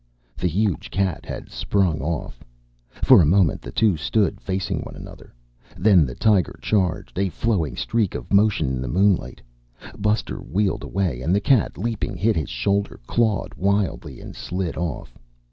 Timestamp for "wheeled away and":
10.37-11.35